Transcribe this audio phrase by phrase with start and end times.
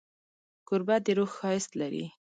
[0.67, 2.05] کوربه د روح ښایست لري.